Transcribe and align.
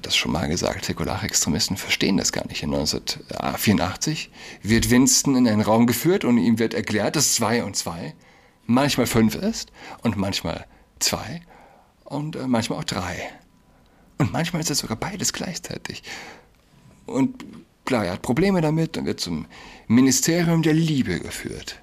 habe 0.00 0.08
das 0.08 0.16
schon 0.16 0.32
mal 0.32 0.48
gesagt, 0.48 0.86
säkulare 0.86 1.26
Extremisten 1.26 1.76
verstehen 1.76 2.16
das 2.16 2.32
gar 2.32 2.46
nicht. 2.46 2.62
In 2.62 2.72
1984 2.72 4.30
wird 4.62 4.88
Winston 4.88 5.36
in 5.36 5.46
einen 5.46 5.60
Raum 5.60 5.86
geführt 5.86 6.24
und 6.24 6.38
ihm 6.38 6.58
wird 6.58 6.72
erklärt, 6.72 7.16
dass 7.16 7.34
zwei 7.34 7.62
und 7.62 7.76
zwei 7.76 8.14
manchmal 8.64 9.06
fünf 9.06 9.34
ist 9.34 9.70
und 10.02 10.16
manchmal 10.16 10.64
zwei 11.00 11.42
und 12.04 12.34
äh, 12.36 12.46
manchmal 12.46 12.78
auch 12.78 12.84
drei. 12.84 13.30
Und 14.16 14.32
manchmal 14.32 14.62
ist 14.62 14.70
es 14.70 14.78
sogar 14.78 14.96
beides 14.96 15.34
gleichzeitig. 15.34 16.02
Und 17.04 17.44
klar, 17.84 18.06
er 18.06 18.12
hat 18.14 18.22
Probleme 18.22 18.62
damit 18.62 18.96
und 18.96 19.04
wird 19.04 19.20
zum 19.20 19.44
Ministerium 19.86 20.62
der 20.62 20.72
Liebe 20.72 21.20
geführt. 21.20 21.78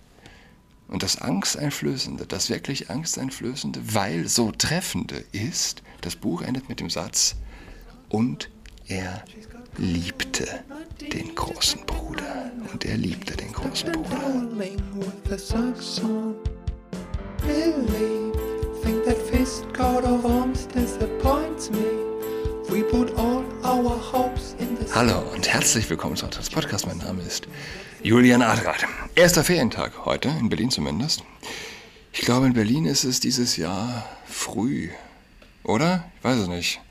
Und 0.87 1.03
das 1.03 1.21
Angsteinflößende, 1.21 2.25
das 2.25 2.49
wirklich 2.49 2.89
Angsteinflößende, 2.89 3.93
weil 3.93 4.27
so 4.27 4.51
treffende 4.51 5.23
ist, 5.33 5.83
das 6.01 6.15
Buch 6.15 6.41
endet 6.41 6.67
mit 6.67 6.79
dem 6.79 6.89
Satz, 6.89 7.35
und 8.09 8.49
er 8.87 9.23
liebte 9.77 10.47
den 11.01 11.35
großen 11.35 11.85
Bruder. 11.85 12.51
Und 12.71 12.85
er 12.85 12.97
liebte 12.97 13.35
den 13.35 13.51
großen 13.51 13.91
Bruder. 13.91 14.17
Hallo 24.93 25.19
und 25.33 25.47
herzlich 25.47 25.89
willkommen 25.89 26.15
zu 26.15 26.25
unserem 26.25 26.45
Podcast. 26.53 26.87
Mein 26.87 26.97
Name 26.97 27.21
ist 27.23 27.47
Julian 28.03 28.41
Adrat. 28.41 28.85
Erster 29.15 29.43
Ferientag 29.43 30.05
heute, 30.05 30.29
in 30.29 30.49
Berlin 30.49 30.71
zumindest. 30.71 31.23
Ich 32.13 32.21
glaube, 32.21 32.47
in 32.47 32.53
Berlin 32.53 32.85
ist 32.85 33.03
es 33.03 33.19
dieses 33.19 33.57
Jahr 33.57 34.07
früh, 34.25 34.89
oder? 35.63 36.09
Ich 36.17 36.23
weiß 36.23 36.39
es 36.39 36.47
nicht. 36.47 36.81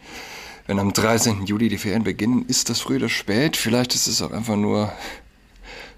Wenn 0.66 0.78
am 0.80 0.92
13. 0.92 1.46
Juli 1.46 1.68
die 1.68 1.78
Ferien 1.78 2.02
beginnen, 2.02 2.44
ist 2.48 2.70
das 2.70 2.80
früh 2.80 2.96
oder 2.96 3.08
spät? 3.08 3.56
Vielleicht 3.56 3.94
ist 3.94 4.08
es 4.08 4.20
auch 4.20 4.32
einfach 4.32 4.56
nur 4.56 4.92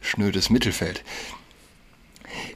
schnödes 0.00 0.50
Mittelfeld. 0.50 1.02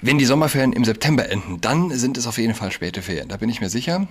Wenn 0.02 0.18
die 0.18 0.26
Sommerferien 0.26 0.72
im 0.72 0.84
September 0.84 1.28
enden, 1.28 1.60
dann 1.60 1.90
sind 1.90 2.18
es 2.18 2.26
auf 2.26 2.38
jeden 2.38 2.54
Fall 2.54 2.70
späte 2.70 3.02
Ferien. 3.02 3.28
Da 3.28 3.38
bin 3.38 3.48
ich 3.48 3.60
mir 3.60 3.70
sicher. 3.70 4.06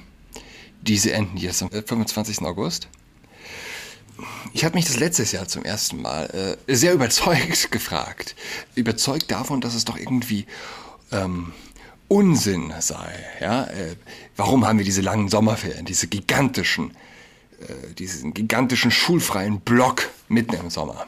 Diese 0.82 1.14
enden 1.14 1.38
jetzt 1.38 1.62
am 1.62 1.70
25. 1.70 2.42
August. 2.42 2.88
Ich 4.54 4.66
habe 4.66 4.76
mich 4.76 4.86
das 4.86 4.98
letztes 4.98 5.32
Jahr 5.32 5.48
zum 5.48 5.64
ersten 5.64 6.02
Mal 6.02 6.58
äh, 6.68 6.76
sehr 6.76 6.94
überzeugt 6.94 7.72
gefragt. 7.72 8.36
Überzeugt 8.76 9.30
davon, 9.30 9.62
dass 9.62 9.76
es 9.76 9.86
doch 9.86 9.98
irgendwie 9.98 10.46
ähm, 11.12 11.54
Unsinn 12.08 12.74
sei. 12.80 13.14
Ja? 13.40 13.66
Äh, 13.66 13.96
warum 14.36 14.66
haben 14.66 14.80
wir 14.80 14.86
diese 14.86 15.02
langen 15.02 15.30
Sommerferien, 15.30 15.86
diese 15.86 16.08
gigantischen, 16.08 16.96
diesen 17.98 18.34
gigantischen 18.34 18.92
schulfreien 18.92 19.60
Block 19.62 20.10
mitten 20.28 20.56
im 20.56 20.70
Sommer? 20.70 21.08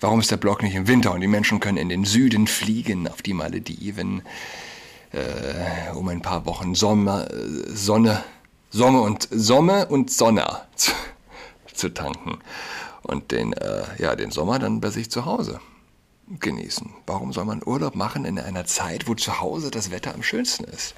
Warum 0.00 0.20
ist 0.20 0.30
der 0.30 0.36
Block 0.36 0.62
nicht 0.62 0.74
im 0.74 0.88
Winter 0.88 1.12
und 1.12 1.20
die 1.20 1.26
Menschen 1.26 1.60
können 1.60 1.78
in 1.78 1.88
den 1.88 2.04
Süden 2.04 2.46
fliegen, 2.46 3.08
auf 3.08 3.22
die 3.22 3.32
Malediven, 3.32 4.22
äh, 5.12 5.94
um 5.94 6.08
ein 6.08 6.20
paar 6.20 6.44
Wochen 6.46 6.74
Sommer, 6.74 7.30
äh, 7.30 7.70
Sonne, 7.74 8.22
Sommer 8.70 9.02
und 9.02 9.28
Sommer 9.30 9.90
und 9.90 10.10
Sonne 10.10 10.46
zu, 10.76 10.92
zu 11.72 11.88
tanken 11.88 12.38
und 13.02 13.32
den, 13.32 13.52
äh, 13.54 13.84
ja, 13.98 14.16
den 14.16 14.30
Sommer 14.30 14.58
dann 14.58 14.80
bei 14.80 14.90
sich 14.90 15.10
zu 15.10 15.24
Hause 15.24 15.60
genießen. 16.40 16.90
Warum 17.06 17.32
soll 17.32 17.44
man 17.44 17.62
Urlaub 17.64 17.94
machen 17.94 18.24
in 18.24 18.38
einer 18.38 18.66
Zeit, 18.66 19.08
wo 19.08 19.14
zu 19.14 19.40
Hause 19.40 19.70
das 19.70 19.90
Wetter 19.90 20.14
am 20.14 20.22
schönsten 20.22 20.64
ist? 20.64 20.94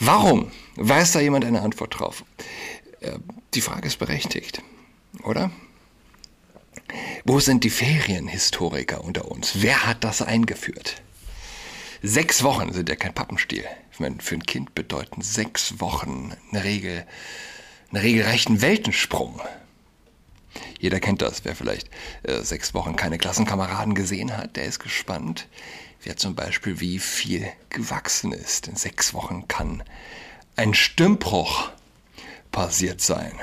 Warum? 0.00 0.52
Weiß 0.76 1.12
da 1.12 1.20
jemand 1.20 1.44
eine 1.44 1.62
Antwort 1.62 1.98
drauf? 1.98 2.24
Äh, 3.00 3.18
die 3.54 3.60
Frage 3.60 3.86
ist 3.86 3.98
berechtigt, 3.98 4.62
oder? 5.22 5.50
Wo 7.24 7.40
sind 7.40 7.64
die 7.64 7.70
Ferienhistoriker 7.70 9.04
unter 9.04 9.30
uns? 9.30 9.52
Wer 9.56 9.86
hat 9.86 10.04
das 10.04 10.22
eingeführt? 10.22 11.02
Sechs 12.02 12.42
Wochen 12.42 12.72
sind 12.72 12.88
ja 12.88 12.96
kein 12.96 13.14
Pappenstiel. 13.14 13.64
Ich 13.92 14.00
meine, 14.00 14.20
für 14.20 14.36
ein 14.36 14.44
Kind 14.44 14.74
bedeuten 14.74 15.20
sechs 15.20 15.80
Wochen 15.80 16.32
eine 16.50 16.64
Regel, 16.64 17.04
einen 17.90 18.02
regelrechten 18.02 18.62
Weltensprung. 18.62 19.40
Jeder 20.78 21.00
kennt 21.00 21.22
das. 21.22 21.44
Wer 21.44 21.56
vielleicht 21.56 21.90
äh, 22.22 22.42
sechs 22.42 22.72
Wochen 22.72 22.96
keine 22.96 23.18
Klassenkameraden 23.18 23.94
gesehen 23.94 24.36
hat, 24.36 24.56
der 24.56 24.64
ist 24.64 24.78
gespannt. 24.78 25.48
Wer 26.02 26.16
zum 26.16 26.36
Beispiel, 26.36 26.78
wie 26.80 27.00
viel 27.00 27.48
gewachsen 27.70 28.32
ist. 28.32 28.68
In 28.68 28.76
sechs 28.76 29.12
Wochen 29.12 29.48
kann 29.48 29.82
ein 30.54 30.74
Stimmbruch 30.74 31.70
passiert 32.58 33.00
sein. 33.00 33.34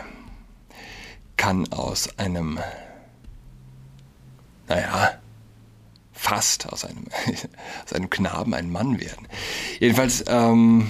Kann 1.38 1.72
aus 1.72 2.20
einem, 2.20 2.60
naja, 4.68 5.22
fast 6.12 6.68
aus 6.68 6.84
einem, 6.84 7.06
aus 7.86 7.94
einem 7.94 8.10
Knaben 8.10 8.54
ein 8.54 8.70
Mann 8.70 9.00
werden. 9.00 9.26
Jedenfalls, 9.80 10.26
ähm, 10.28 10.90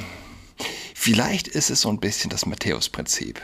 vielleicht 0.95 1.47
ist 1.47 1.69
es 1.69 1.81
so 1.81 1.89
ein 1.89 1.99
bisschen 1.99 2.31
das 2.31 2.47
Matthäus-Prinzip. 2.47 3.39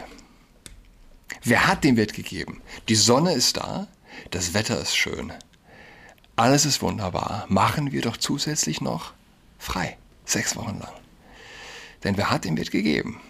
Wer 1.43 1.67
hat 1.67 1.83
den 1.83 1.95
Wert 1.95 2.15
gegeben? 2.15 2.59
Die 2.89 2.95
Sonne 2.95 3.33
ist 3.33 3.57
da, 3.57 3.87
das 4.31 4.55
Wetter 4.55 4.81
ist 4.81 4.95
schön, 4.95 5.31
alles 6.35 6.65
ist 6.65 6.81
wunderbar. 6.81 7.45
Machen 7.49 7.91
wir 7.91 8.01
doch 8.01 8.17
zusätzlich 8.17 8.81
noch 8.81 9.13
frei, 9.59 9.99
sechs 10.25 10.55
Wochen 10.55 10.79
lang. 10.79 10.93
Denn 12.03 12.17
wer 12.17 12.31
hat 12.31 12.45
den 12.45 12.57
Wert 12.57 12.71
gegeben? 12.71 13.21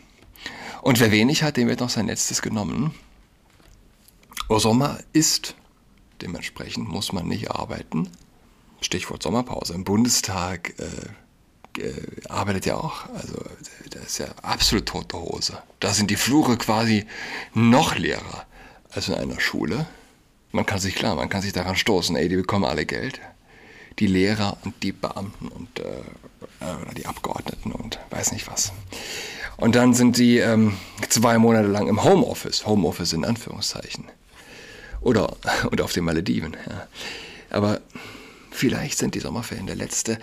Und 0.81 1.00
wer 1.00 1.12
wenig 1.12 1.44
hat, 1.44 1.58
dem 1.58 1.68
wird 1.68 1.80
noch 1.80 1.90
sein 1.90 2.08
Letztes 2.08 2.42
genommen. 2.42 2.94
Sommer 4.50 5.00
ist, 5.14 5.56
dementsprechend 6.22 6.90
muss 6.90 7.14
man 7.14 7.28
nicht 7.28 7.52
arbeiten. 7.52 8.09
Stichwort 8.81 9.24
Sommerpause. 9.24 9.74
Im 9.74 9.86
Bundestag 9.86 10.74
äh, 10.80 11.81
äh, 11.81 11.94
arbeitet 12.28 12.66
ja 12.66 12.75
auch. 12.75 13.08
Also 13.14 13.36
das 13.91 14.03
ist 14.03 14.18
ja 14.18 14.28
absolut 14.41 14.88
tote 14.88 15.18
Hose. 15.18 15.62
Da 15.80 15.94
sind 15.94 16.09
die 16.09 16.16
Flure 16.16 16.58
quasi 16.58 17.06
noch 17.53 17.96
leerer 17.96 18.46
als 18.90 19.08
in 19.08 19.14
einer 19.14 19.40
Schule. 19.40 19.86
Man 20.52 20.66
kann 20.66 20.80
sich 20.80 20.96
klar, 20.96 21.16
man 21.16 21.30
kann 21.30 21.41
sich 21.41 21.53
daran 21.53 21.78
stoßen, 21.78 22.16
ey, 22.18 22.28
die 22.28 22.36
bekommen 22.36 22.66
alle 22.66 22.86
Geld. 22.86 23.22
Die 24.00 24.08
Lehrer 24.08 24.58
und 24.64 24.84
die 24.84 24.91
Beamten 24.91 25.47
und 25.47 25.80
äh, 25.80 25.84
äh 26.59 26.94
die 26.97 27.06
Abgeordneten 27.06 27.72
und 27.72 28.00
weiß 28.09 28.31
nicht 28.34 28.47
was. 28.47 28.74
Und 29.57 29.75
dann 29.75 29.94
sind 29.94 30.17
die 30.17 30.39
ähm, 30.39 30.78
zwei 31.09 31.38
Monate 31.38 31.67
lang 31.67 31.88
im 31.88 32.03
Homeoffice. 32.03 32.66
Homeoffice 32.66 33.13
in 33.13 33.25
Anführungszeichen. 33.25 34.06
Oder, 35.01 35.35
oder 35.72 35.84
auf 35.84 35.94
den 35.94 36.06
Malediven. 36.06 36.57
Ja. 36.69 36.88
Aber 37.50 37.81
vielleicht 38.50 38.97
sind 38.97 39.16
die 39.16 39.19
Sommerferien 39.19 39.67
der 39.67 39.75
letzte 39.75 40.17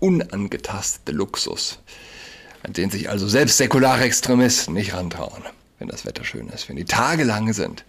unangetastete 0.00 1.12
Luxus, 1.12 1.78
an 2.62 2.72
den 2.72 2.90
sich 2.90 3.10
also 3.10 3.26
selbst 3.28 3.56
säkulare 3.56 4.04
Extremisten 4.04 4.74
nicht 4.74 4.94
rantrauen, 4.94 5.42
wenn 5.78 5.88
das 5.88 6.04
Wetter 6.04 6.24
schön 6.24 6.48
ist, 6.48 6.68
wenn 6.68 6.76
die 6.76 6.84
Tage 6.84 7.24
lang 7.24 7.52
sind, 7.52 7.84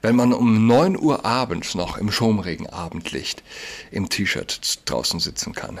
wenn 0.00 0.16
man 0.16 0.32
um 0.32 0.66
9 0.66 0.98
Uhr 0.98 1.24
abends 1.24 1.74
noch 1.74 1.98
im 1.98 2.10
Schomregen-Abendlicht 2.10 3.42
im 3.90 4.08
T-Shirt 4.08 4.80
draußen 4.84 5.20
sitzen 5.20 5.54
kann. 5.54 5.78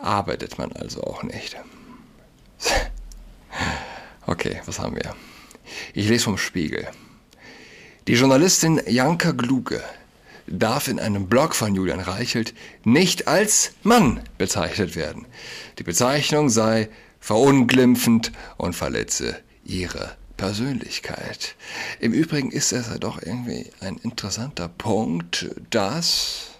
Arbeitet 0.00 0.58
man 0.58 0.72
also 0.72 1.02
auch 1.02 1.22
nicht. 1.22 1.56
Okay, 4.26 4.60
was 4.66 4.78
haben 4.78 4.96
wir? 4.96 5.14
Ich 5.92 6.08
lese 6.08 6.24
vom 6.24 6.38
Spiegel. 6.38 6.88
Die 8.06 8.14
Journalistin 8.14 8.80
Janka 8.86 9.32
Gluge 9.32 9.82
darf 10.46 10.88
in 10.88 10.98
einem 10.98 11.26
Blog 11.26 11.54
von 11.54 11.74
Julian 11.74 12.00
Reichelt 12.00 12.54
nicht 12.84 13.28
als 13.28 13.72
Mann 13.82 14.20
bezeichnet 14.38 14.96
werden. 14.96 15.26
Die 15.78 15.84
Bezeichnung 15.84 16.50
sei 16.50 16.88
verunglimpfend 17.20 18.32
und 18.58 18.74
verletze 18.74 19.40
ihre 19.64 20.16
Persönlichkeit. 20.36 21.54
Im 22.00 22.12
Übrigen 22.12 22.50
ist 22.50 22.72
es 22.72 22.88
ja 22.88 22.98
doch 22.98 23.22
irgendwie 23.22 23.70
ein 23.80 23.96
interessanter 23.98 24.68
Punkt, 24.68 25.48
dass 25.70 26.53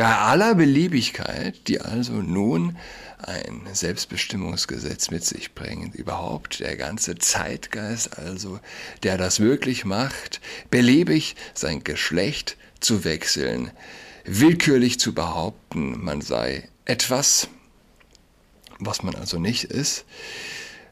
bei 0.00 0.16
aller 0.16 0.54
Beliebigkeit, 0.54 1.68
die 1.68 1.82
also 1.82 2.14
nun 2.14 2.78
ein 3.18 3.68
Selbstbestimmungsgesetz 3.70 5.10
mit 5.10 5.26
sich 5.26 5.54
bringt, 5.54 5.94
überhaupt 5.94 6.60
der 6.60 6.78
ganze 6.78 7.18
Zeitgeist 7.18 8.18
also, 8.18 8.60
der 9.02 9.18
das 9.18 9.40
wirklich 9.40 9.84
macht, 9.84 10.40
beliebig 10.70 11.36
sein 11.52 11.84
Geschlecht 11.84 12.56
zu 12.80 13.04
wechseln, 13.04 13.72
willkürlich 14.24 14.98
zu 14.98 15.12
behaupten, 15.12 16.02
man 16.02 16.22
sei 16.22 16.66
etwas, 16.86 17.48
was 18.78 19.02
man 19.02 19.14
also 19.14 19.38
nicht 19.38 19.64
ist, 19.64 20.06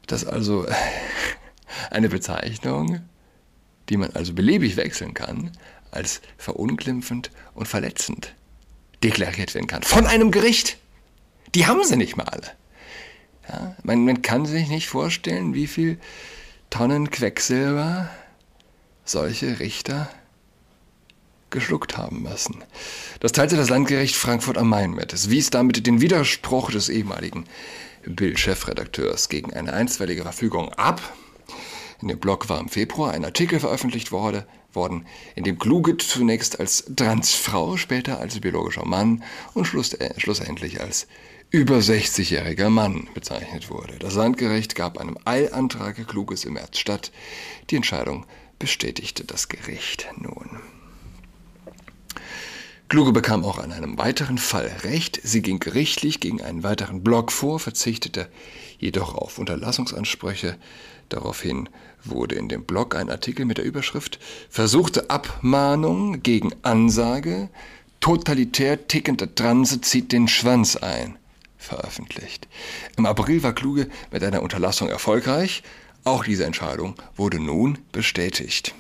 dass 0.07 0.27
also 0.27 0.67
eine 1.91 2.11
Bezeichnung, 2.11 3.01
die 3.89 3.97
man 3.97 4.11
also 4.11 4.35
beliebig 4.35 4.77
wechseln 4.77 5.15
kann, 5.15 5.53
als 5.93 6.21
verunglimpfend 6.37 7.31
und 7.55 7.69
verletzend 7.69 8.35
deklariert 9.03 9.55
werden 9.55 9.67
kann. 9.67 9.83
Von 9.83 10.07
einem 10.07 10.31
Gericht. 10.31 10.79
Die 11.55 11.67
haben 11.67 11.83
sie 11.85 11.97
nicht 11.97 12.17
mal 12.17 12.25
alle. 12.25 12.51
Ja, 13.49 13.77
man, 13.83 14.05
man 14.05 14.23
kann 14.23 14.45
sich 14.45 14.69
nicht 14.69 14.89
vorstellen, 14.89 15.55
wie 15.55 15.67
viel 15.67 15.99
Tonnen 16.71 17.11
Quecksilber 17.11 18.11
solche 19.05 19.59
Richter 19.59 20.11
geschluckt 21.51 21.97
haben 21.97 22.23
müssen. 22.23 22.63
Das 23.21 23.33
teilte 23.33 23.57
das 23.57 23.71
Landgericht 23.71 24.17
Frankfurt 24.17 24.59
am 24.59 24.69
Main 24.69 24.91
mit. 24.91 25.15
Es 25.15 25.31
wies 25.31 25.49
damit 25.49 25.87
den 25.87 26.03
Widerspruch 26.03 26.71
des 26.71 26.91
ehemaligen 26.91 27.45
Bild-Chefredakteurs 28.05 29.31
gegen 29.31 29.55
eine 29.55 29.73
einstweilige 29.73 30.23
Verfügung 30.23 30.73
ab. 30.75 31.01
In 32.03 32.09
dem 32.09 32.19
Blog 32.19 32.49
war 32.51 32.61
im 32.61 32.69
Februar 32.69 33.13
ein 33.13 33.25
Artikel 33.25 33.61
veröffentlicht 33.61 34.13
wurde, 34.13 34.47
worden, 34.73 35.07
in 35.35 35.45
dem 35.45 35.59
Kluge 35.59 35.97
zunächst 35.97 36.61
als 36.61 36.85
Transfrau, 36.95 37.77
später 37.77 38.21
als 38.21 38.41
biologischer 38.41 38.85
Mann 38.85 39.23
und 39.55 39.67
schlussendlich 39.67 40.81
als 40.81 41.07
über 41.51 41.77
60-jähriger 41.79 42.69
Mann 42.69 43.09
bezeichnet 43.15 43.71
wurde. 43.71 43.99
Das 43.99 44.15
Landgericht 44.15 44.75
gab 44.75 44.99
einem 44.99 45.17
Eilantrag 45.25 46.07
Kluges 46.07 46.45
im 46.45 46.55
März 46.55 46.79
statt. 46.79 47.11
Die 47.71 47.77
Entscheidung 47.77 48.27
bestätigte 48.59 49.25
das 49.25 49.49
Gericht 49.49 50.07
nun. 50.19 50.61
Kluge 52.89 53.13
bekam 53.13 53.45
auch 53.45 53.59
an 53.59 53.73
einem 53.73 53.99
weiteren 53.99 54.39
Fall 54.39 54.71
Recht. 54.83 55.21
Sie 55.23 55.43
ging 55.43 55.59
gerichtlich 55.59 56.21
gegen 56.21 56.41
einen 56.43 56.63
weiteren 56.63 57.03
Blog 57.03 57.33
vor, 57.33 57.61
verzichtete 57.61 58.31
jedoch 58.79 59.15
auf 59.15 59.39
Unterlassungsansprüche. 59.39 60.57
Daraufhin 61.11 61.69
wurde 62.11 62.35
in 62.35 62.49
dem 62.49 62.65
Blog 62.65 62.95
ein 62.95 63.11
Artikel 63.11 63.45
mit 63.45 63.59
der 63.59 63.65
Überschrift 63.65 64.19
Versuchte 64.51 65.11
Abmahnung 65.11 66.23
gegen 66.23 66.55
Ansage, 66.63 67.49
totalitär 68.01 68.89
tickender 68.89 69.35
Transe 69.35 69.81
zieht 69.81 70.13
den 70.13 70.29
Schwanz 70.29 70.77
ein 70.77 71.19
veröffentlicht. 71.59 72.49
Im 72.97 73.07
April 73.07 73.43
war 73.43 73.53
Kluge 73.53 73.89
mit 74.11 74.23
einer 74.23 74.43
Unterlassung 74.43 74.89
erfolgreich. 74.89 75.63
Auch 76.05 76.25
diese 76.25 76.45
Entscheidung 76.45 76.95
wurde 77.17 77.41
nun 77.41 77.79
bestätigt. 77.93 78.75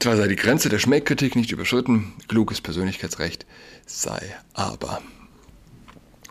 Zwar 0.00 0.16
sei 0.16 0.28
die 0.28 0.36
Grenze 0.36 0.68
der 0.68 0.80
Schmähkritik 0.80 1.34
nicht 1.34 1.50
überschritten, 1.50 2.12
kluges 2.28 2.60
Persönlichkeitsrecht 2.60 3.46
sei 3.86 4.36
aber 4.52 5.00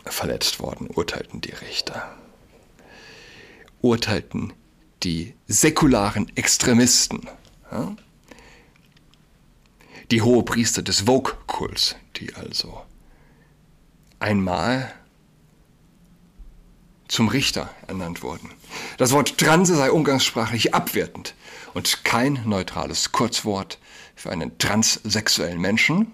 verletzt 0.04 0.60
worden, 0.60 0.88
urteilten 0.88 1.40
die 1.40 1.50
Richter. 1.50 2.14
Urteilten 3.80 4.52
die 5.04 5.34
säkularen 5.46 6.34
Extremisten, 6.36 7.28
ja? 7.70 7.94
die 10.10 10.22
Hohepriester 10.22 10.82
des 10.82 11.02
Vogue-Kults, 11.02 11.96
die 12.16 12.34
also 12.34 12.82
einmal 14.18 14.92
zum 17.08 17.28
Richter 17.28 17.70
ernannt 17.86 18.22
wurden. 18.22 18.50
Das 18.96 19.12
Wort 19.12 19.38
Transe 19.38 19.76
sei 19.76 19.90
umgangssprachlich 19.90 20.74
abwertend 20.74 21.34
und 21.74 22.04
kein 22.04 22.40
neutrales 22.44 23.12
Kurzwort 23.12 23.78
für 24.16 24.30
einen 24.30 24.56
transsexuellen 24.58 25.60
Menschen. 25.60 26.12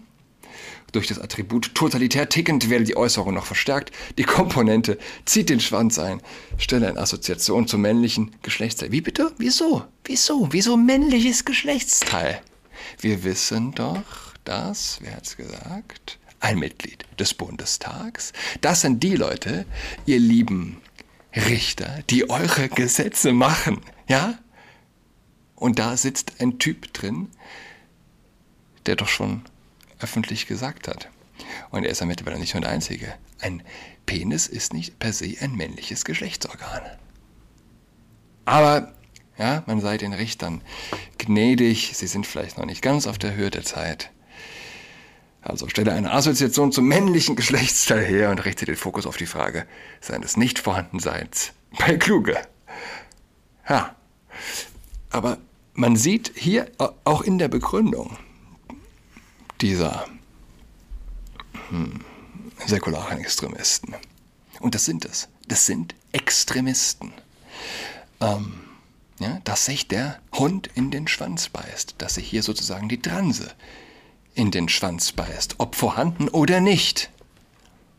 Durch 0.93 1.07
das 1.07 1.19
Attribut 1.19 1.75
totalitär 1.75 2.29
tickend 2.29 2.69
werde 2.69 2.85
die 2.85 2.97
Äußerung 2.97 3.35
noch 3.35 3.47
verstärkt. 3.47 3.93
Die 4.19 4.25
Komponente 4.25 4.99
zieht 5.25 5.49
den 5.49 5.61
Schwanz 5.61 5.99
ein, 5.99 6.21
stelle 6.59 6.89
eine 6.89 6.99
Assoziation 6.99 7.69
zum 7.69 7.83
männlichen 7.83 8.35
Geschlechtsteil. 8.43 8.93
Wie 8.93 9.01
bitte? 9.01 9.33
Wieso? 9.39 9.85
Wieso? 10.05 10.49
Wieso 10.51 10.77
männliches 10.77 11.45
Geschlechtsteil? 11.45 12.41
Wir 12.99 13.23
wissen 13.25 13.73
doch, 13.73 14.35
dass, 14.45 14.99
wer 15.03 15.17
hat's 15.17 15.37
gesagt? 15.37 16.19
Ein 16.41 16.59
Mitglied 16.59 17.05
des 17.19 17.35
Bundestags. 17.35 18.33
Das 18.63 18.81
sind 18.81 19.03
die 19.03 19.15
Leute, 19.15 19.67
ihr 20.07 20.19
lieben 20.19 20.79
Richter, 21.37 22.03
die 22.09 22.29
eure 22.31 22.69
Gesetze 22.69 23.33
machen, 23.33 23.81
ja? 24.09 24.39
Und 25.55 25.79
da 25.79 25.97
sitzt 25.97 26.41
ein 26.41 26.59
Typ 26.59 26.93
drin, 26.95 27.29
der 28.87 28.97
doch 28.97 29.09
schon 29.09 29.43
öffentlich 30.01 30.47
gesagt 30.47 30.89
hat. 30.89 31.09
Und 31.71 31.85
er 31.85 31.91
ist 31.91 32.01
damit 32.01 32.21
aber 32.21 32.37
nicht 32.37 32.55
nur 32.55 32.61
der 32.61 32.71
Einzige. 32.71 33.15
Ein 33.41 33.63
Penis 34.07 34.47
ist 34.47 34.73
nicht 34.73 34.99
per 34.99 35.13
se 35.13 35.37
ein 35.41 35.55
männliches 35.55 36.05
Geschlechtsorgan. 36.05 36.83
Aber, 38.45 38.93
ja, 39.39 39.63
man 39.67 39.81
sei 39.81 39.97
den 39.97 40.13
Richtern 40.13 40.63
gnädig, 41.19 41.93
sie 41.95 42.07
sind 42.07 42.27
vielleicht 42.27 42.59
noch 42.59 42.67
nicht 42.67 42.83
ganz 42.83 43.07
auf 43.07 43.19
der 43.19 43.35
Höhe 43.35 43.51
der 43.51 43.63
Zeit. 43.63 44.11
Also 45.43 45.69
stelle 45.69 45.93
eine 45.93 46.13
Assoziation 46.13 46.73
zum 46.73 46.87
männlichen 46.87 47.37
Geschlechtsteil 47.37 48.05
her 48.05 48.31
und 48.31 48.45
richte 48.45 48.67
den 48.67 48.77
Fokus 48.77 49.07
auf 49.07 49.17
die 49.17 49.27
Frage 49.27 49.67
seines 50.01 50.37
Nichtvorhandenseins 50.37 51.53
bei 51.79 51.97
Kluge. 51.97 52.39
Ja, 53.69 53.95
aber 55.11 55.39
man 55.73 55.97
sieht 55.97 56.33
hier 56.35 56.71
auch 57.05 57.23
in 57.23 57.39
der 57.39 57.49
Begründung 57.49 58.19
dieser 59.61 60.07
hm, 61.69 62.05
säkularen 62.67 63.19
Extremisten, 63.19 63.95
und 64.61 64.75
das 64.75 64.85
sind 64.85 65.05
es, 65.05 65.29
das 65.47 65.67
sind 65.67 65.95
Extremisten, 66.13 67.13
ähm, 68.21 68.61
ja, 69.19 69.41
dass 69.45 69.67
sich 69.67 69.89
der 69.89 70.21
Hund 70.33 70.71
in 70.75 70.91
den 70.91 71.07
Schwanz 71.07 71.49
beißt, 71.49 71.97
dass 71.99 72.15
sich 72.15 72.29
hier 72.29 72.43
sozusagen 72.43 72.89
die 72.89 73.01
Transe 73.01 73.53
in 74.35 74.51
den 74.51 74.69
Schwanz 74.69 75.13
beißt, 75.13 75.57
ob 75.59 75.75
vorhanden 75.75 76.29
oder 76.29 76.61
nicht. 76.61 77.11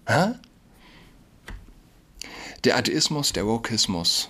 Ha? 0.08 0.40
Der 2.64 2.78
Atheismus, 2.78 3.34
der 3.34 3.46
Wokismus, 3.46 4.30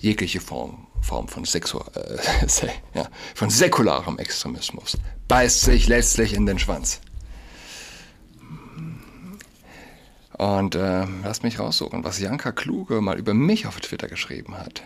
jegliche 0.00 0.40
Form, 0.40 0.86
Form 1.00 1.28
von, 1.28 1.44
Sexu 1.44 1.78
äh, 1.94 2.68
ja, 2.94 3.08
von 3.34 3.50
säkularem 3.50 4.18
Extremismus 4.18 4.98
beißt 5.28 5.62
sich 5.62 5.86
letztlich 5.86 6.34
in 6.34 6.46
den 6.46 6.58
Schwanz. 6.58 7.00
Und 10.32 10.74
äh, 10.74 11.04
lasst 11.22 11.42
mich 11.42 11.58
raussuchen, 11.58 12.02
was 12.02 12.18
Janka 12.18 12.50
Kluge 12.50 13.02
mal 13.02 13.18
über 13.18 13.34
mich 13.34 13.66
auf 13.66 13.78
Twitter 13.80 14.08
geschrieben 14.08 14.56
hat. 14.56 14.82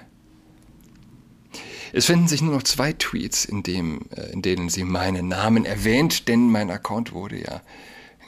Es 1.92 2.06
finden 2.06 2.26
sich 2.26 2.42
nur 2.42 2.52
noch 2.52 2.64
zwei 2.64 2.92
Tweets, 2.92 3.44
in, 3.44 3.62
dem, 3.62 4.00
äh, 4.16 4.32
in 4.32 4.42
denen 4.42 4.68
sie 4.68 4.82
meinen 4.82 5.28
Namen 5.28 5.64
erwähnt, 5.64 6.26
denn 6.26 6.50
mein 6.50 6.72
Account 6.72 7.12
wurde 7.12 7.40
ja 7.40 7.62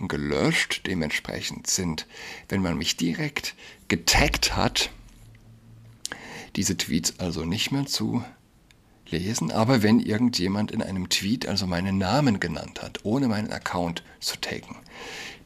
gelöscht. 0.07 0.83
Dementsprechend 0.87 1.67
sind, 1.67 2.07
wenn 2.49 2.63
man 2.63 2.79
mich 2.79 2.97
direkt 2.97 3.57
getaggt 3.89 4.55
hat, 4.55 4.91
diese 6.57 6.77
Tweets 6.77 7.15
also 7.19 7.45
nicht 7.45 7.71
mehr 7.71 7.87
zu 7.87 8.25
lesen. 9.09 9.53
Aber 9.53 9.83
wenn 9.83 10.01
irgendjemand 10.01 10.71
in 10.71 10.83
einem 10.83 11.09
Tweet 11.09 11.47
also 11.47 11.67
meinen 11.67 11.99
Namen 11.99 12.41
genannt 12.41 12.83
hat, 12.83 13.01
ohne 13.05 13.29
meinen 13.29 13.53
Account 13.53 14.03
zu 14.21 14.41
taggen, 14.41 14.77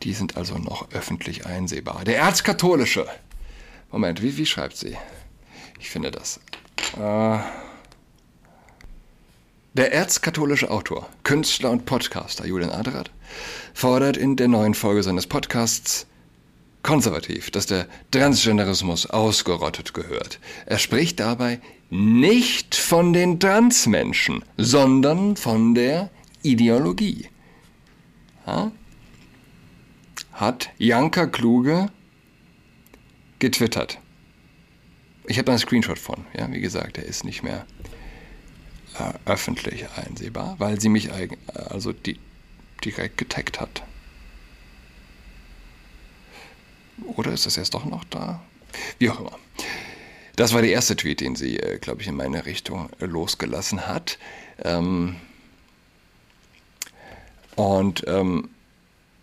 die 0.02 0.14
sind 0.14 0.37
also 0.37 0.56
noch 0.56 0.90
öffentlich 0.92 1.46
einsehbar. 1.46 2.04
Der 2.04 2.18
Erzkatholische. 2.18 3.06
Moment, 3.90 4.23
wie, 4.23 4.37
wie 4.37 4.46
schreibt 4.46 4.76
sie? 4.76 4.96
Ich 5.78 5.90
finde 5.90 6.11
das. 6.11 6.40
Äh, 6.96 7.38
der 9.75 9.92
erzkatholische 9.92 10.70
Autor, 10.70 11.08
Künstler 11.23 11.70
und 11.70 11.87
Podcaster 11.87 12.46
Julian 12.46 12.70
Adrat 12.70 13.11
fordert 13.75 14.16
in 14.16 14.37
der 14.37 14.49
neuen 14.49 14.75
Folge 14.75 15.02
seines 15.02 15.26
Podcasts 15.26 16.06
konservativ, 16.82 17.50
dass 17.50 17.66
der 17.66 17.87
Transgenderismus 18.10 19.06
ausgerottet 19.06 19.94
gehört. 19.94 20.40
Er 20.66 20.78
spricht 20.78 21.20
dabei 21.20 21.60
nicht 21.90 22.75
von 22.75 23.12
den 23.12 23.40
Transmenschen, 23.40 24.44
sondern 24.56 25.37
von 25.37 25.75
der 25.75 26.10
Ideologie. 26.42 27.28
Ha? 28.46 28.72
Hat 30.32 30.70
Janka 30.78 31.26
Kluge 31.26 31.90
getwittert. 33.38 33.99
Ich 35.26 35.37
habe 35.37 35.46
da 35.46 35.52
einen 35.52 35.58
Screenshot 35.58 35.99
von. 35.99 36.25
Ja, 36.37 36.50
wie 36.50 36.60
gesagt, 36.60 36.99
er 36.99 37.04
ist 37.04 37.25
nicht 37.25 37.42
mehr 37.42 37.66
äh, 38.99 39.12
öffentlich 39.26 39.87
einsehbar, 39.96 40.56
weil 40.58 40.80
sie 40.80 40.88
mich 40.88 41.10
also 41.54 41.92
die, 41.92 42.18
direkt 42.84 43.18
getaggt 43.18 43.60
hat. 43.60 43.82
Oder 47.16 47.33
ist 47.33 47.47
das 47.47 47.57
jetzt 47.57 47.75
doch 47.75 47.85
noch 47.85 48.04
da? 48.04 48.42
Wie 48.99 49.11
auch 49.11 49.21
immer. 49.21 49.38
Das 50.37 50.54
war 50.54 50.62
der 50.62 50.71
erste 50.71 50.97
Tweet, 50.97 51.21
den 51.21 51.37
sie, 51.37 51.59
äh, 51.59 51.78
glaube 51.78 52.02
ich, 52.02 52.09
in 52.09 52.16
meine 52.16 52.47
Richtung 52.47 52.88
äh, 53.00 53.07
losgelassen 53.07 53.87
hat. 53.87 54.19
Ähm 54.62 55.16
und 57.57 58.04
ähm, 58.07 58.49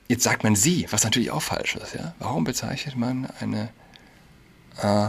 jetzt 0.08 0.24
sagt 0.24 0.44
man 0.44 0.56
sie, 0.56 0.86
was 0.92 1.04
natürlich 1.04 1.32
auch 1.32 1.42
falsch 1.42 1.76
ist. 1.76 1.96
Ja? 1.96 2.14
Warum 2.20 2.44
bezeichnet 2.44 2.96
man 2.96 3.28
eine 3.40 3.70
äh, 4.82 5.08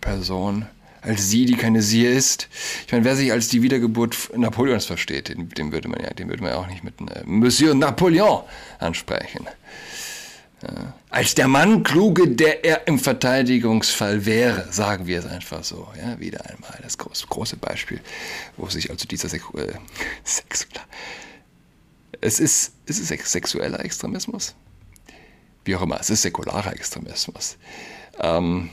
Person 0.00 0.66
als 1.02 1.30
sie, 1.30 1.46
die 1.46 1.56
keine 1.56 1.82
sie 1.82 2.04
ist. 2.04 2.48
Ich 2.86 2.92
meine, 2.92 3.04
wer 3.04 3.16
sich 3.16 3.32
als 3.32 3.48
die 3.48 3.62
Wiedergeburt 3.62 4.30
Napoleons 4.36 4.84
versteht, 4.84 5.28
den, 5.28 5.48
den 5.48 5.72
würde 5.72 5.88
man 5.88 6.00
ja, 6.00 6.10
den 6.10 6.28
würde 6.28 6.42
man 6.42 6.52
ja 6.52 6.58
auch 6.58 6.66
nicht 6.66 6.84
mit 6.84 7.00
äh, 7.00 7.22
Monsieur 7.24 7.74
Napoleon 7.74 8.42
ansprechen. 8.78 9.46
Ja. 10.62 10.94
Als 11.08 11.34
der 11.34 11.48
Mann 11.48 11.82
kluge, 11.82 12.28
der 12.28 12.64
er 12.64 12.86
im 12.86 12.98
Verteidigungsfall 12.98 14.26
wäre, 14.26 14.70
sagen 14.70 15.06
wir 15.06 15.18
es 15.20 15.26
einfach 15.26 15.64
so. 15.64 15.88
Ja, 15.98 16.20
wieder 16.20 16.44
einmal 16.46 16.78
das 16.82 16.98
große, 16.98 17.26
große 17.26 17.56
Beispiel, 17.56 18.00
wo 18.56 18.68
sich 18.68 18.90
also 18.90 19.06
dieser 19.06 19.28
Sex, 19.28 19.44
äh, 19.56 19.72
Sex 20.24 20.68
es 22.20 22.40
ist, 22.40 22.74
ist 22.86 23.10
es 23.10 23.32
sexueller 23.32 23.82
Extremismus? 23.84 24.54
Wie 25.64 25.76
auch 25.76 25.82
immer, 25.82 25.98
es 26.00 26.10
ist 26.10 26.22
säkularer 26.22 26.72
Extremismus. 26.72 27.56
Ähm, 28.18 28.70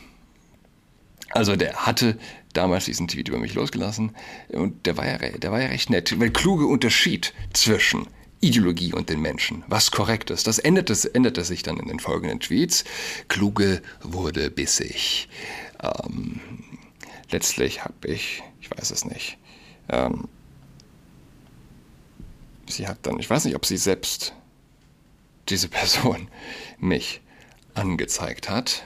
also 1.29 1.55
der 1.55 1.85
hatte 1.85 2.17
damals 2.53 2.85
diesen 2.85 3.07
Tweet 3.07 3.29
über 3.29 3.39
mich 3.39 3.53
losgelassen 3.53 4.15
und 4.49 4.85
der 4.85 4.97
war 4.97 5.05
ja, 5.05 5.17
der 5.17 5.51
war 5.51 5.61
ja 5.61 5.67
recht 5.67 5.89
nett, 5.89 6.19
weil 6.19 6.31
kluge 6.31 6.65
Unterschied 6.65 7.33
zwischen 7.53 8.07
Ideologie 8.39 8.93
und 8.93 9.09
den 9.09 9.21
Menschen, 9.21 9.63
was 9.67 9.91
korrekt 9.91 10.29
ist. 10.29 10.47
Das 10.47 10.59
änderte, 10.59 10.95
änderte 11.13 11.43
sich 11.43 11.63
dann 11.63 11.77
in 11.77 11.87
den 11.87 11.99
folgenden 11.99 12.39
Tweets. 12.39 12.83
Kluge 13.27 13.81
wurde 14.01 14.51
bissig. 14.51 15.27
Ähm, 15.81 16.39
letztlich 17.31 17.83
habe 17.83 18.07
ich, 18.07 18.43
ich 18.61 18.69
weiß 18.71 18.91
es 18.91 19.05
nicht, 19.05 19.37
ähm, 19.89 20.27
sie 22.67 22.87
hat 22.87 22.99
dann, 23.03 23.19
ich 23.19 23.29
weiß 23.29 23.45
nicht, 23.45 23.55
ob 23.55 23.65
sie 23.65 23.77
selbst, 23.77 24.33
diese 25.49 25.69
Person, 25.69 26.27
mich 26.79 27.21
angezeigt 27.73 28.49
hat 28.49 28.83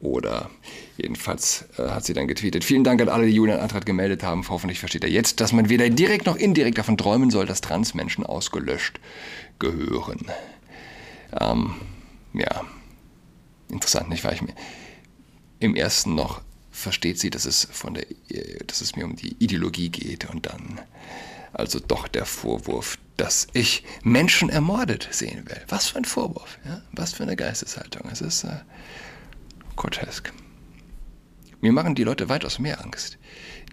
oder 0.00 0.50
jedenfalls 0.96 1.66
äh, 1.78 1.88
hat 1.88 2.04
sie 2.04 2.14
dann 2.14 2.28
getweetet. 2.28 2.64
Vielen 2.64 2.84
Dank 2.84 3.00
an 3.00 3.08
alle, 3.08 3.26
die 3.26 3.32
Julian 3.32 3.60
Antrag 3.60 3.86
gemeldet 3.86 4.22
haben. 4.22 4.46
Hoffentlich 4.48 4.78
versteht 4.78 5.04
er 5.04 5.10
jetzt, 5.10 5.40
dass 5.40 5.52
man 5.52 5.68
weder 5.68 5.88
direkt 5.88 6.26
noch 6.26 6.36
indirekt 6.36 6.78
davon 6.78 6.96
träumen 6.96 7.30
soll, 7.30 7.46
dass 7.46 7.60
Transmenschen 7.60 8.24
ausgelöscht 8.24 9.00
gehören. 9.58 10.26
Ähm, 11.38 11.74
ja, 12.34 12.62
interessant, 13.68 14.08
nicht? 14.08 14.24
Weil 14.24 14.34
ich 14.34 14.42
mir 14.42 14.54
im 15.58 15.74
ersten 15.74 16.14
noch 16.14 16.42
versteht 16.70 17.18
sie, 17.18 17.30
dass 17.30 17.46
es, 17.46 17.66
von 17.70 17.94
der, 17.94 18.10
äh, 18.30 18.64
dass 18.66 18.80
es 18.80 18.96
mir 18.96 19.04
um 19.04 19.16
die 19.16 19.36
Ideologie 19.38 19.88
geht 19.88 20.28
und 20.28 20.46
dann 20.46 20.80
also 21.52 21.80
doch 21.80 22.06
der 22.06 22.26
Vorwurf, 22.26 22.98
dass 23.16 23.46
ich 23.54 23.82
Menschen 24.02 24.50
ermordet 24.50 25.08
sehen 25.10 25.48
will. 25.48 25.62
Was 25.68 25.88
für 25.88 25.96
ein 25.96 26.04
Vorwurf, 26.04 26.58
ja? 26.66 26.82
was 26.92 27.14
für 27.14 27.22
eine 27.22 27.34
Geisteshaltung. 27.34 28.10
Es 28.12 28.20
ist 28.20 28.44
äh, 28.44 28.58
grotesk. 29.74 30.32
Mir 31.60 31.72
machen 31.72 31.94
die 31.94 32.04
Leute 32.04 32.28
weitaus 32.28 32.58
mehr 32.58 32.82
Angst, 32.84 33.18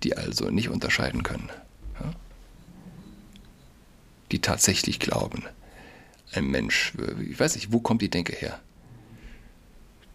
die 0.03 0.15
also 0.15 0.49
nicht 0.49 0.69
unterscheiden 0.69 1.23
können. 1.23 1.49
Ja? 1.99 2.11
Die 4.31 4.39
tatsächlich 4.39 4.99
glauben, 4.99 5.43
ein 6.31 6.47
Mensch, 6.47 6.93
ich 7.29 7.39
weiß 7.39 7.55
nicht, 7.55 7.71
wo 7.71 7.79
kommt 7.79 8.01
die 8.01 8.09
Denke 8.09 8.33
her? 8.33 8.59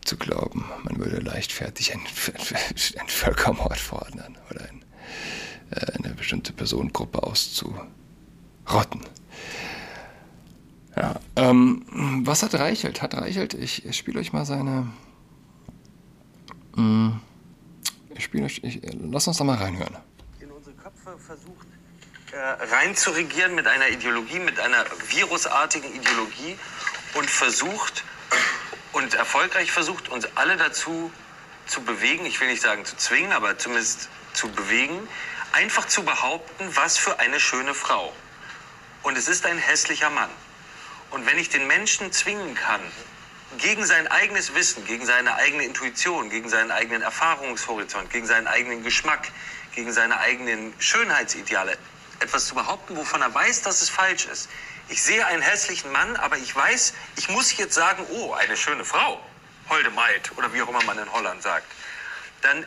Zu 0.05 0.17
glauben, 0.17 0.65
man 0.85 0.99
würde 0.99 1.19
leichtfertig 1.19 1.93
einen, 1.93 2.07
einen 2.99 3.09
Völkermord 3.09 3.79
fordern 3.79 4.39
oder 4.51 4.63
ein, 4.63 4.85
äh, 5.71 5.93
eine 5.93 6.15
bestimmte 6.15 6.53
Personengruppe 6.53 7.23
auszurotten. 7.23 7.91
Ja, 10.97 11.21
ähm, 11.37 11.85
was 12.25 12.43
hat 12.43 12.55
Reichelt? 12.55 13.03
Hat 13.03 13.15
Reichelt, 13.15 13.55
ich, 13.55 13.85
ich 13.85 13.97
spiele 13.97 14.19
euch 14.19 14.33
mal 14.33 14.45
seine 14.45 14.89
hm. 18.33 18.47
Ich 18.47 18.65
ich, 18.65 18.81
lass 18.93 19.27
uns 19.27 19.39
da 19.39 19.45
mal 19.45 19.57
reinhören. 19.57 19.97
In 20.41 20.51
unsere 20.51 20.75
Köpfe 20.77 21.19
versucht 21.19 21.67
äh, 22.33 22.39
rein 22.39 22.95
mit 23.55 23.67
einer 23.67 23.89
Ideologie, 23.89 24.39
mit 24.39 24.61
einer 24.61 24.85
virusartigen 25.11 25.95
Ideologie 25.95 26.59
und 27.15 27.29
versucht 27.31 28.05
und 28.93 29.15
erfolgreich 29.15 29.73
versucht, 29.73 30.09
uns 30.09 30.29
alle 30.37 30.57
dazu 30.57 31.11
zu 31.67 31.83
bewegen, 31.83 32.27
ich 32.27 32.41
will 32.41 32.49
nicht 32.49 32.63
sagen 32.63 32.85
zu 32.85 32.97
zwingen, 32.97 33.33
aber 33.33 33.59
zumindest 33.59 34.09
zu 34.33 34.49
bewegen, 34.49 35.09
einfach 35.53 35.87
zu 35.87 36.03
behaupten, 36.03 36.65
was 36.75 36.99
für 36.99 37.19
eine 37.19 37.41
schöne 37.41 37.75
Frau. 37.75 38.13
Und 39.03 39.17
es 39.17 39.29
ist 39.29 39.47
ein 39.47 39.59
hässlicher 39.59 40.11
Mann. 40.11 40.31
Und 41.11 41.27
wenn 41.27 41.39
ich 41.39 41.49
den 41.49 41.67
Menschen 41.67 42.13
zwingen 42.13 42.55
kann, 42.55 42.81
gegen 43.57 43.85
sein 43.87 44.07
eigenes 44.09 44.55
Wissen, 44.55 44.85
gegen 44.85 45.07
seine 45.07 45.35
eigene 45.35 45.65
Intuition, 45.65 46.29
gegen 46.29 46.49
seinen 46.49 46.71
eigenen 46.71 47.03
Erfahrungshorizont, 47.03 48.11
gegen 48.11 48.27
seinen 48.27 48.47
eigenen 48.47 48.83
Geschmack, 48.83 49.29
gegen 49.75 49.93
seine 49.93 50.19
eigenen 50.21 50.75
Schönheitsideale 50.79 51.79
etwas 52.21 52.47
zu 52.47 52.55
behaupten, 52.55 52.97
wovon 52.97 53.23
er 53.23 53.35
weiß, 53.35 53.63
dass 53.63 53.81
es 53.81 53.89
falsch 53.89 54.27
ist. 54.27 54.49
Ich 54.89 55.03
sehe 55.03 55.25
einen 55.27 55.43
hässlichen 55.43 55.91
Mann, 55.93 56.17
aber 56.17 56.37
ich 56.37 56.55
weiß, 56.55 56.95
ich 57.17 57.29
muss 57.29 57.57
jetzt 57.57 57.75
sagen, 57.75 58.05
oh, 58.11 58.33
eine 58.35 58.57
schöne 58.57 58.85
Frau, 58.85 59.21
holde 59.69 59.91
Maid 59.91 60.31
oder 60.37 60.53
wie 60.53 60.63
auch 60.63 60.69
immer 60.69 60.83
man 60.85 60.99
in 60.99 61.13
Holland 61.13 61.43
sagt. 61.43 61.67
Dann 62.43 62.67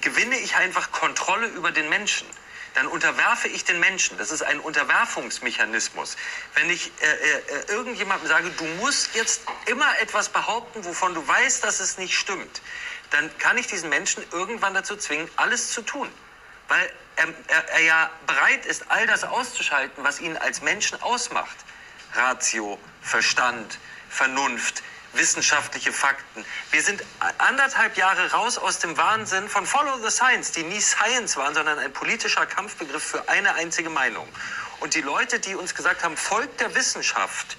gewinne 0.00 0.38
ich 0.38 0.56
einfach 0.56 0.92
Kontrolle 0.92 1.46
über 1.48 1.72
den 1.72 1.88
Menschen 1.88 2.26
dann 2.74 2.86
unterwerfe 2.86 3.48
ich 3.48 3.64
den 3.64 3.80
Menschen. 3.80 4.16
Das 4.18 4.30
ist 4.30 4.42
ein 4.42 4.60
Unterwerfungsmechanismus. 4.60 6.16
Wenn 6.54 6.70
ich 6.70 6.92
äh, 7.00 7.06
äh, 7.06 7.72
irgendjemandem 7.72 8.28
sage, 8.28 8.50
du 8.50 8.64
musst 8.80 9.14
jetzt 9.14 9.42
immer 9.66 9.98
etwas 10.00 10.28
behaupten, 10.28 10.84
wovon 10.84 11.14
du 11.14 11.26
weißt, 11.26 11.64
dass 11.64 11.80
es 11.80 11.98
nicht 11.98 12.16
stimmt, 12.16 12.62
dann 13.10 13.30
kann 13.38 13.58
ich 13.58 13.66
diesen 13.66 13.88
Menschen 13.88 14.24
irgendwann 14.32 14.74
dazu 14.74 14.96
zwingen, 14.96 15.28
alles 15.36 15.70
zu 15.72 15.82
tun. 15.82 16.08
Weil 16.68 16.92
er, 17.16 17.28
er, 17.48 17.68
er 17.70 17.82
ja 17.82 18.10
bereit 18.26 18.66
ist, 18.66 18.84
all 18.88 19.06
das 19.06 19.24
auszuschalten, 19.24 20.04
was 20.04 20.20
ihn 20.20 20.36
als 20.36 20.62
Menschen 20.62 21.00
ausmacht. 21.02 21.56
Ratio, 22.14 22.78
Verstand, 23.02 23.78
Vernunft, 24.08 24.82
wissenschaftliche 25.12 25.92
Fakten. 25.92 26.44
Wir 26.70 26.82
sind 26.82 27.02
anderthalb 27.38 27.96
Jahre 27.96 28.30
raus 28.30 28.58
aus 28.58 28.78
dem 28.78 28.96
Wahnsinn 28.96 29.48
von 29.48 29.66
Follow 29.66 29.98
the 29.98 30.10
Science, 30.10 30.52
die 30.52 30.62
nie 30.62 30.80
Science 30.80 31.36
waren, 31.36 31.54
sondern 31.54 31.78
ein 31.78 31.92
politischer 31.92 32.46
Kampfbegriff 32.46 33.02
für 33.02 33.28
eine 33.28 33.54
einzige 33.54 33.90
Meinung. 33.90 34.28
Und 34.80 34.94
die 34.94 35.02
Leute, 35.02 35.40
die 35.40 35.54
uns 35.54 35.74
gesagt 35.74 36.04
haben, 36.04 36.16
folgt 36.16 36.60
der 36.60 36.74
Wissenschaft. 36.74 37.56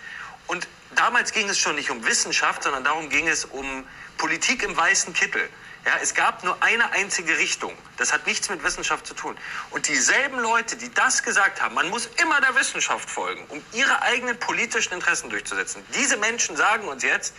Und 0.47 0.67
damals 0.95 1.33
ging 1.33 1.49
es 1.49 1.59
schon 1.59 1.75
nicht 1.75 1.91
um 1.91 2.03
Wissenschaft, 2.05 2.63
sondern 2.63 2.83
darum 2.83 3.09
ging 3.09 3.27
es 3.27 3.45
um 3.45 3.87
Politik 4.17 4.63
im 4.63 4.75
weißen 4.75 5.13
Kittel. 5.13 5.49
Ja, 5.85 5.93
es 6.01 6.13
gab 6.13 6.43
nur 6.43 6.61
eine 6.61 6.91
einzige 6.91 7.37
Richtung. 7.39 7.75
Das 7.97 8.13
hat 8.13 8.27
nichts 8.27 8.49
mit 8.49 8.63
Wissenschaft 8.63 9.07
zu 9.07 9.15
tun. 9.15 9.35
Und 9.71 9.87
dieselben 9.87 10.39
Leute, 10.39 10.75
die 10.75 10.93
das 10.93 11.23
gesagt 11.23 11.59
haben, 11.59 11.73
man 11.73 11.89
muss 11.89 12.07
immer 12.21 12.39
der 12.39 12.55
Wissenschaft 12.55 13.09
folgen, 13.09 13.43
um 13.49 13.63
ihre 13.73 14.01
eigenen 14.03 14.37
politischen 14.39 14.93
Interessen 14.93 15.31
durchzusetzen. 15.31 15.83
Diese 15.95 16.17
Menschen 16.17 16.55
sagen 16.55 16.87
uns 16.87 17.01
jetzt, 17.01 17.33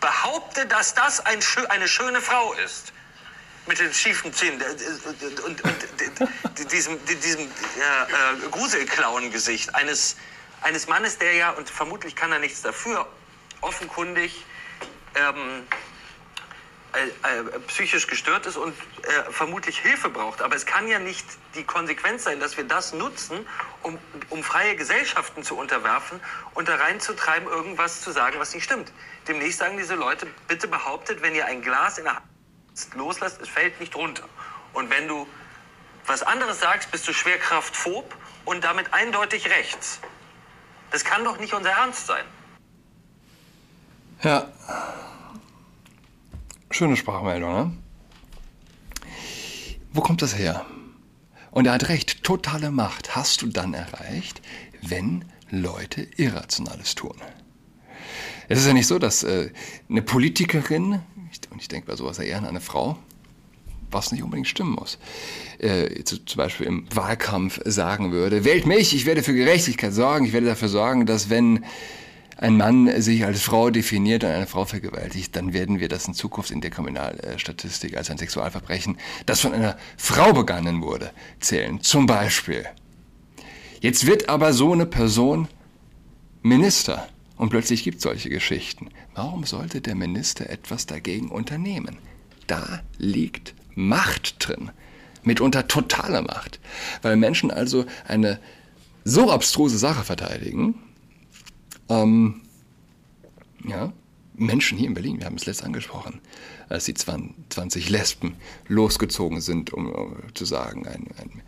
behaupte, 0.00 0.66
dass 0.66 0.94
das 0.94 1.20
ein, 1.20 1.40
eine 1.68 1.86
schöne 1.86 2.20
Frau 2.20 2.52
ist. 2.54 2.92
Mit 3.66 3.78
den 3.78 3.92
schiefen 3.92 4.32
Zähnen 4.32 4.62
und, 4.62 5.40
und, 5.40 5.62
und 5.62 6.72
diesem, 6.72 7.04
diesem 7.04 7.42
äh, 7.42 7.44
äh, 7.44 8.48
Gruselklauengesicht 8.50 9.74
eines, 9.74 10.16
eines 10.62 10.88
Mannes, 10.88 11.18
der 11.18 11.34
ja, 11.34 11.50
und 11.50 11.68
vermutlich 11.68 12.16
kann 12.16 12.32
er 12.32 12.38
nichts 12.38 12.62
dafür, 12.62 13.06
offenkundig 13.60 14.42
ähm, 15.14 15.66
äh, 15.66 15.70
äh, 15.70 15.87
psychisch 17.66 18.06
gestört 18.06 18.46
ist 18.46 18.56
und 18.56 18.72
äh, 18.72 19.30
vermutlich 19.30 19.78
Hilfe 19.78 20.08
braucht. 20.08 20.40
Aber 20.40 20.56
es 20.56 20.64
kann 20.64 20.88
ja 20.88 20.98
nicht 20.98 21.26
die 21.54 21.64
Konsequenz 21.64 22.24
sein, 22.24 22.40
dass 22.40 22.56
wir 22.56 22.64
das 22.64 22.92
nutzen, 22.92 23.46
um, 23.82 23.98
um 24.30 24.42
freie 24.42 24.74
Gesellschaften 24.74 25.42
zu 25.42 25.56
unterwerfen 25.56 26.20
und 26.54 26.68
da 26.68 26.76
reinzutreiben, 26.76 27.48
irgendwas 27.48 28.00
zu 28.00 28.10
sagen, 28.10 28.38
was 28.38 28.54
nicht 28.54 28.64
stimmt. 28.64 28.92
Demnächst 29.26 29.58
sagen 29.58 29.76
diese 29.76 29.94
Leute, 29.94 30.26
bitte 30.48 30.66
behauptet, 30.66 31.20
wenn 31.22 31.34
ihr 31.34 31.46
ein 31.46 31.62
Glas 31.62 31.98
in 31.98 32.04
der 32.04 32.14
Hand 32.16 32.24
loslasst, 32.94 33.40
es 33.42 33.48
fällt 33.48 33.78
nicht 33.80 33.94
runter. 33.94 34.24
Und 34.72 34.90
wenn 34.90 35.08
du 35.08 35.26
was 36.06 36.22
anderes 36.22 36.60
sagst, 36.60 36.90
bist 36.90 37.06
du 37.06 37.12
schwerkraftphob 37.12 38.14
und 38.44 38.64
damit 38.64 38.94
eindeutig 38.94 39.50
rechts. 39.50 40.00
Das 40.90 41.04
kann 41.04 41.22
doch 41.24 41.38
nicht 41.38 41.52
unser 41.52 41.70
Ernst 41.70 42.06
sein. 42.06 42.24
Ja. 44.22 44.48
Schöne 46.70 46.96
Sprachmeldung, 46.96 47.52
ne? 47.52 47.72
Wo 49.92 50.02
kommt 50.02 50.20
das 50.22 50.36
her? 50.36 50.66
Und 51.50 51.66
er 51.66 51.72
hat 51.72 51.88
recht, 51.88 52.22
totale 52.22 52.70
Macht 52.70 53.16
hast 53.16 53.42
du 53.42 53.46
dann 53.46 53.72
erreicht, 53.72 54.42
wenn 54.82 55.24
Leute 55.50 56.06
Irrationales 56.16 56.94
tun. 56.94 57.16
Es 58.48 58.58
ist 58.58 58.66
ja 58.66 58.74
nicht 58.74 58.86
so, 58.86 58.98
dass 58.98 59.22
äh, 59.22 59.50
eine 59.88 60.02
Politikerin, 60.02 61.00
und 61.50 61.60
ich 61.60 61.68
denke 61.68 61.86
bei 61.86 61.96
sowas 61.96 62.18
ja 62.18 62.24
eher 62.24 62.38
an 62.38 62.46
eine 62.46 62.60
Frau, 62.60 62.98
was 63.90 64.12
nicht 64.12 64.22
unbedingt 64.22 64.48
stimmen 64.48 64.72
muss, 64.72 64.98
äh, 65.58 66.04
zu, 66.04 66.24
zum 66.24 66.36
Beispiel 66.36 66.66
im 66.66 66.86
Wahlkampf 66.94 67.60
sagen 67.64 68.12
würde, 68.12 68.44
wählt 68.44 68.66
mich, 68.66 68.94
ich 68.94 69.06
werde 69.06 69.22
für 69.22 69.34
Gerechtigkeit 69.34 69.94
sorgen, 69.94 70.26
ich 70.26 70.34
werde 70.34 70.46
dafür 70.46 70.68
sorgen, 70.68 71.06
dass 71.06 71.30
wenn 71.30 71.64
ein 72.38 72.56
Mann 72.56 73.02
sich 73.02 73.24
als 73.24 73.42
Frau 73.42 73.70
definiert 73.70 74.24
und 74.24 74.30
eine 74.30 74.46
Frau 74.46 74.64
vergewaltigt, 74.64 75.34
dann 75.34 75.52
werden 75.52 75.80
wir 75.80 75.88
das 75.88 76.06
in 76.06 76.14
Zukunft 76.14 76.50
in 76.50 76.60
der 76.60 76.70
Kriminalstatistik 76.70 77.96
als 77.96 78.10
ein 78.10 78.18
Sexualverbrechen, 78.18 78.96
das 79.26 79.40
von 79.40 79.52
einer 79.52 79.76
Frau 79.96 80.32
begangen 80.32 80.80
wurde, 80.80 81.10
zählen. 81.40 81.80
Zum 81.82 82.06
Beispiel. 82.06 82.64
Jetzt 83.80 84.06
wird 84.06 84.28
aber 84.28 84.52
so 84.52 84.72
eine 84.72 84.86
Person 84.86 85.48
Minister 86.42 87.08
Und 87.36 87.50
plötzlich 87.50 87.84
gibt 87.84 87.98
es 87.98 88.02
solche 88.02 88.30
Geschichten. 88.30 88.88
Warum 89.14 89.44
sollte 89.44 89.80
der 89.80 89.94
Minister 89.94 90.50
etwas 90.50 90.86
dagegen 90.86 91.30
unternehmen? 91.30 91.98
Da 92.46 92.82
liegt 92.98 93.54
Macht 93.74 94.46
drin. 94.46 94.70
Mitunter 95.22 95.68
totale 95.68 96.22
Macht. 96.22 96.58
Weil 97.02 97.16
Menschen 97.16 97.50
also 97.50 97.84
eine 98.06 98.40
so 99.04 99.30
abstruse 99.30 99.78
Sache 99.78 100.04
verteidigen. 100.04 100.74
Ähm, 101.88 102.42
ja, 103.64 103.92
Menschen 104.34 104.78
hier 104.78 104.88
in 104.88 104.94
Berlin, 104.94 105.18
wir 105.18 105.26
haben 105.26 105.36
es 105.36 105.46
letzt 105.46 105.64
angesprochen, 105.64 106.20
als 106.68 106.84
die 106.84 106.94
20 106.94 107.90
Lesben 107.90 108.36
losgezogen 108.68 109.40
sind, 109.40 109.72
um, 109.72 110.16
zu 110.34 110.44
sagen, 110.44 110.86
ein, 110.86 111.08
ein 111.18 111.42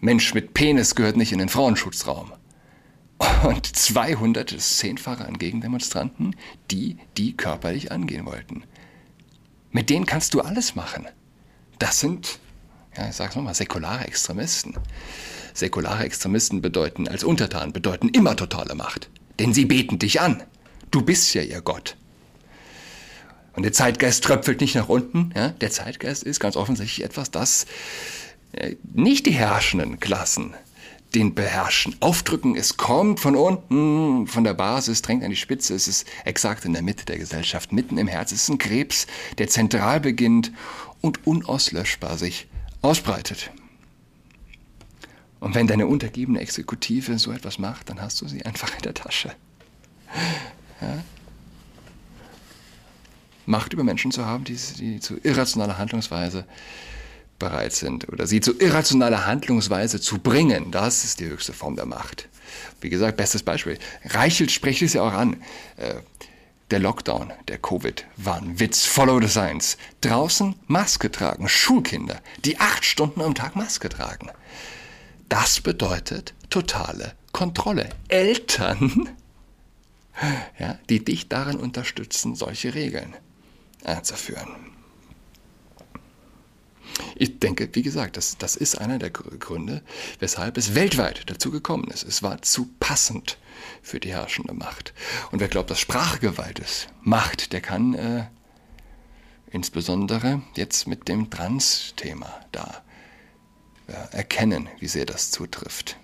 Mensch 0.00 0.34
mit 0.34 0.54
Penis 0.54 0.94
gehört 0.94 1.16
nicht 1.16 1.32
in 1.32 1.38
den 1.38 1.48
Frauenschutzraum. 1.48 2.32
Und 3.44 3.64
200 3.64 4.60
Zehnfache 4.60 5.24
an 5.24 5.38
Gegendemonstranten, 5.38 6.36
die 6.70 6.98
die 7.16 7.34
körperlich 7.34 7.90
angehen 7.90 8.26
wollten. 8.26 8.64
Mit 9.70 9.88
denen 9.88 10.04
kannst 10.04 10.34
du 10.34 10.40
alles 10.40 10.74
machen. 10.74 11.06
Das 11.78 12.00
sind, 12.00 12.38
ja, 12.96 13.08
ich 13.08 13.16
sag's 13.16 13.36
nochmal, 13.36 13.54
säkulare 13.54 14.06
Extremisten. 14.06 14.74
Säkulare 15.54 16.04
Extremisten 16.04 16.60
bedeuten 16.60 17.08
als 17.08 17.24
Untertan, 17.24 17.72
bedeuten 17.72 18.08
immer 18.10 18.36
totale 18.36 18.74
Macht. 18.74 19.08
Denn 19.38 19.52
sie 19.52 19.64
beten 19.64 19.98
dich 19.98 20.20
an. 20.20 20.42
Du 20.90 21.02
bist 21.02 21.34
ja 21.34 21.42
ihr 21.42 21.60
Gott. 21.60 21.96
Und 23.54 23.62
der 23.62 23.72
Zeitgeist 23.72 24.24
tröpfelt 24.24 24.60
nicht 24.60 24.74
nach 24.74 24.88
unten. 24.88 25.32
Ja? 25.34 25.48
Der 25.48 25.70
Zeitgeist 25.70 26.22
ist 26.22 26.40
ganz 26.40 26.56
offensichtlich 26.56 27.04
etwas, 27.04 27.30
das 27.30 27.66
äh, 28.52 28.76
nicht 28.92 29.26
die 29.26 29.32
herrschenden 29.32 29.98
Klassen 29.98 30.54
den 31.14 31.34
beherrschen. 31.34 31.96
Aufdrücken, 32.00 32.56
es 32.56 32.76
kommt 32.76 33.20
von 33.20 33.36
unten, 33.36 34.26
von 34.26 34.44
der 34.44 34.54
Basis, 34.54 35.02
drängt 35.02 35.24
an 35.24 35.30
die 35.30 35.36
Spitze, 35.36 35.74
es 35.74 35.88
ist 35.88 36.06
exakt 36.24 36.64
in 36.64 36.74
der 36.74 36.82
Mitte 36.82 37.06
der 37.06 37.18
Gesellschaft, 37.18 37.72
mitten 37.72 37.96
im 37.96 38.08
Herz. 38.08 38.32
Es 38.32 38.42
ist 38.42 38.48
ein 38.50 38.58
Krebs, 38.58 39.06
der 39.38 39.48
zentral 39.48 40.00
beginnt 40.00 40.52
und 41.00 41.26
unauslöschbar 41.26 42.18
sich 42.18 42.48
ausbreitet. 42.82 43.50
Und 45.40 45.54
wenn 45.54 45.66
deine 45.66 45.86
untergebene 45.86 46.40
Exekutive 46.40 47.18
so 47.18 47.32
etwas 47.32 47.58
macht, 47.58 47.90
dann 47.90 48.00
hast 48.00 48.20
du 48.20 48.28
sie 48.28 48.44
einfach 48.44 48.74
in 48.74 48.82
der 48.82 48.94
Tasche. 48.94 49.32
Ja? 50.80 51.02
Macht 53.44 53.72
über 53.72 53.84
Menschen 53.84 54.10
zu 54.10 54.26
haben, 54.26 54.44
die, 54.44 54.56
die 54.56 55.00
zu 55.00 55.18
irrationaler 55.22 55.78
Handlungsweise 55.78 56.46
bereit 57.38 57.72
sind 57.72 58.08
oder 58.08 58.26
sie 58.26 58.40
zu 58.40 58.58
irrationaler 58.58 59.26
Handlungsweise 59.26 60.00
zu 60.00 60.18
bringen, 60.18 60.70
das 60.70 61.04
ist 61.04 61.20
die 61.20 61.26
höchste 61.26 61.52
Form 61.52 61.76
der 61.76 61.86
Macht. 61.86 62.28
Wie 62.80 62.90
gesagt, 62.90 63.16
bestes 63.16 63.42
Beispiel. 63.42 63.78
Reichelt 64.04 64.50
spricht 64.50 64.82
es 64.82 64.94
ja 64.94 65.02
auch 65.02 65.12
an. 65.12 65.36
Äh, 65.76 65.96
der 66.70 66.80
Lockdown, 66.80 67.32
der 67.46 67.58
Covid, 67.58 68.06
war 68.16 68.36
ein 68.36 68.58
Witz. 68.58 68.84
Follow 68.84 69.20
the 69.20 69.28
science. 69.28 69.76
Draußen 70.00 70.56
Maske 70.66 71.12
tragen. 71.12 71.48
Schulkinder, 71.48 72.20
die 72.44 72.58
acht 72.58 72.84
Stunden 72.84 73.20
am 73.20 73.34
Tag 73.34 73.54
Maske 73.54 73.88
tragen. 73.88 74.30
Das 75.28 75.60
bedeutet 75.60 76.34
totale 76.50 77.14
Kontrolle. 77.32 77.90
Eltern, 78.08 79.10
ja, 80.58 80.78
die 80.88 81.04
dich 81.04 81.28
darin 81.28 81.58
unterstützen, 81.58 82.34
solche 82.34 82.74
Regeln 82.74 83.14
einzuführen. 83.84 84.48
Ich 87.14 87.38
denke, 87.38 87.68
wie 87.72 87.82
gesagt, 87.82 88.16
das, 88.16 88.38
das 88.38 88.56
ist 88.56 88.76
einer 88.76 88.98
der 88.98 89.10
Gründe, 89.10 89.82
weshalb 90.18 90.56
es 90.56 90.74
weltweit 90.74 91.28
dazu 91.30 91.50
gekommen 91.50 91.88
ist. 91.88 92.04
Es 92.04 92.22
war 92.22 92.42
zu 92.42 92.70
passend 92.80 93.38
für 93.82 94.00
die 94.00 94.12
herrschende 94.12 94.54
Macht. 94.54 94.94
Und 95.30 95.40
wer 95.40 95.48
glaubt, 95.48 95.70
dass 95.70 95.80
Sprachgewalt 95.80 96.58
ist, 96.58 96.88
Macht, 97.02 97.52
der 97.52 97.60
kann 97.60 97.94
äh, 97.94 98.26
insbesondere 99.50 100.42
jetzt 100.56 100.86
mit 100.86 101.08
dem 101.08 101.30
Trans-Thema 101.30 102.40
da 102.52 102.82
äh, 103.88 104.16
erkennen, 104.16 104.68
wie 104.78 104.88
sehr 104.88 105.06
das 105.06 105.30
zutrifft. 105.30 105.96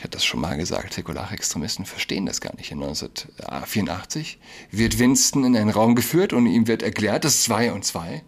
Ich 0.00 0.04
hatte 0.04 0.16
das 0.16 0.24
schon 0.24 0.40
mal 0.40 0.56
gesagt, 0.56 0.94
säkulare 0.94 1.34
Extremisten 1.34 1.84
verstehen 1.84 2.24
das 2.24 2.40
gar 2.40 2.56
nicht. 2.56 2.70
In 2.70 2.82
1984 2.82 4.38
wird 4.70 4.98
Winston 4.98 5.44
in 5.44 5.54
einen 5.54 5.68
Raum 5.68 5.94
geführt 5.94 6.32
und 6.32 6.46
ihm 6.46 6.66
wird 6.66 6.82
erklärt, 6.82 7.24
dass 7.24 7.42
zwei 7.42 7.70
und 7.70 7.84
zwei 7.84 8.22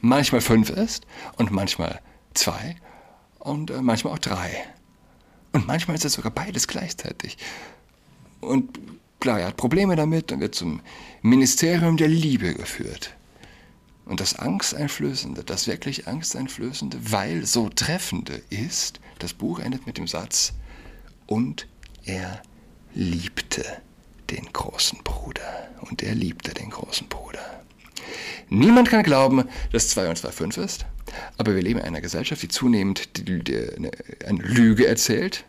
manchmal 0.00 0.40
fünf 0.40 0.70
ist 0.70 1.04
und 1.36 1.50
manchmal 1.50 2.00
zwei 2.34 2.76
und 3.40 3.72
äh, 3.72 3.82
manchmal 3.82 4.12
auch 4.12 4.20
drei. 4.20 4.64
Und 5.52 5.66
manchmal 5.66 5.96
ist 5.96 6.04
es 6.04 6.12
sogar 6.12 6.30
beides 6.30 6.68
gleichzeitig. 6.68 7.38
Und 8.40 8.78
klar, 9.18 9.40
er 9.40 9.48
hat 9.48 9.56
Probleme 9.56 9.96
damit 9.96 10.30
und 10.30 10.38
wird 10.38 10.54
zum 10.54 10.80
Ministerium 11.22 11.96
der 11.96 12.08
Liebe 12.08 12.54
geführt. 12.54 13.15
Und 14.06 14.20
das 14.20 14.38
Angsteinflößende, 14.38 15.44
das 15.44 15.66
wirklich 15.66 16.06
Angsteinflößende, 16.06 16.98
weil 17.12 17.44
so 17.44 17.68
treffende 17.68 18.40
ist, 18.50 19.00
das 19.18 19.34
Buch 19.34 19.58
endet 19.58 19.86
mit 19.86 19.98
dem 19.98 20.06
Satz, 20.06 20.54
und 21.26 21.66
er 22.04 22.40
liebte 22.94 23.64
den 24.30 24.52
großen 24.52 25.00
Bruder. 25.02 25.68
Und 25.80 26.02
er 26.02 26.14
liebte 26.14 26.54
den 26.54 26.70
großen 26.70 27.08
Bruder. 27.08 27.64
Niemand 28.48 28.88
kann 28.88 29.02
glauben, 29.02 29.44
dass 29.72 29.88
2 29.88 30.08
und 30.08 30.16
2 30.16 30.30
5 30.30 30.56
ist, 30.58 30.86
aber 31.36 31.54
wir 31.54 31.62
leben 31.62 31.80
in 31.80 31.86
einer 31.86 32.00
Gesellschaft, 32.00 32.42
die 32.42 32.48
zunehmend 32.48 33.08
eine 34.24 34.42
Lüge 34.42 34.86
erzählt. 34.86 35.44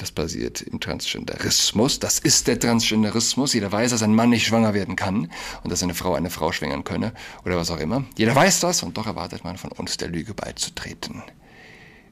Das 0.00 0.12
basiert 0.12 0.62
im 0.62 0.80
Transgenderismus. 0.80 1.98
Das 2.00 2.18
ist 2.18 2.46
der 2.46 2.58
Transgenderismus. 2.58 3.52
Jeder 3.52 3.70
weiß, 3.70 3.90
dass 3.90 4.02
ein 4.02 4.14
Mann 4.14 4.30
nicht 4.30 4.46
schwanger 4.46 4.72
werden 4.72 4.96
kann 4.96 5.30
und 5.62 5.70
dass 5.70 5.82
eine 5.82 5.92
Frau 5.92 6.14
eine 6.14 6.30
Frau 6.30 6.52
schwängern 6.52 6.84
könne 6.84 7.12
oder 7.44 7.58
was 7.58 7.70
auch 7.70 7.76
immer. 7.76 8.06
Jeder 8.16 8.34
weiß 8.34 8.60
das 8.60 8.82
und 8.82 8.96
doch 8.96 9.06
erwartet 9.06 9.44
man 9.44 9.58
von 9.58 9.70
uns, 9.72 9.98
der 9.98 10.08
Lüge 10.08 10.32
beizutreten. 10.32 11.22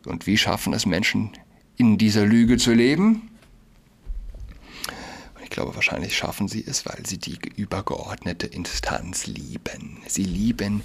Und 0.05 0.27
wie 0.27 0.37
schaffen 0.37 0.75
es 0.75 0.85
Menschen, 0.85 1.33
in 1.77 1.97
dieser 1.97 2.27
Lüge 2.27 2.59
zu 2.59 2.75
leben? 2.75 3.31
Ich 5.43 5.49
glaube, 5.49 5.75
wahrscheinlich 5.75 6.15
schaffen 6.15 6.47
sie 6.47 6.63
es, 6.67 6.85
weil 6.85 7.07
sie 7.07 7.17
die 7.17 7.39
übergeordnete 7.57 8.49
Instanz 8.49 9.27
lieben. 9.27 10.03
Sie 10.07 10.25
lieben. 10.25 10.83